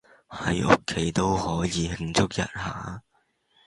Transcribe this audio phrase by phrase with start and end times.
[0.29, 3.03] 喺屋企都可以慶祝一下